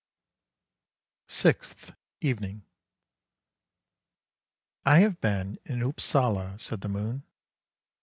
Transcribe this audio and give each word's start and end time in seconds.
'SIXTH 1.43 1.93
EVENING" 2.21 2.65
I 4.83 4.97
have 5.01 5.21
been 5.21 5.59
in 5.63 5.83
Upsala," 5.83 6.57
said 6.57 6.81
the 6.81 6.89
moon. 6.89 7.21